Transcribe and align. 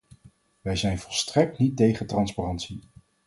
Wij 0.61 0.75
zijn 0.75 0.99
volstrekt 0.99 1.57
niet 1.57 1.77
tegen 1.77 2.07
transparantie. 2.07 2.81